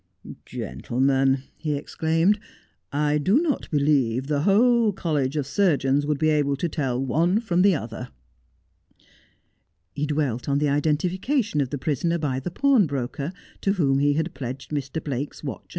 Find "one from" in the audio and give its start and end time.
6.99-7.61